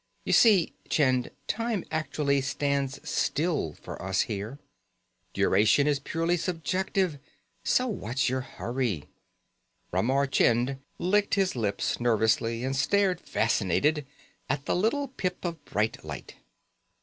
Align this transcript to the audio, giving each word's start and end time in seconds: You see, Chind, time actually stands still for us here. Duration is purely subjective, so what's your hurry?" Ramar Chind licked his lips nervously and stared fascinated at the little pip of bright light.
You 0.25 0.33
see, 0.33 0.73
Chind, 0.89 1.29
time 1.45 1.85
actually 1.91 2.41
stands 2.41 3.07
still 3.07 3.73
for 3.73 4.01
us 4.01 4.21
here. 4.21 4.57
Duration 5.35 5.85
is 5.85 5.99
purely 5.99 6.37
subjective, 6.37 7.19
so 7.63 7.85
what's 7.85 8.27
your 8.27 8.41
hurry?" 8.41 9.03
Ramar 9.91 10.25
Chind 10.25 10.79
licked 10.97 11.35
his 11.35 11.55
lips 11.55 11.99
nervously 11.99 12.63
and 12.63 12.75
stared 12.75 13.21
fascinated 13.21 14.07
at 14.49 14.65
the 14.65 14.75
little 14.75 15.07
pip 15.09 15.45
of 15.45 15.63
bright 15.65 16.03
light. 16.03 16.33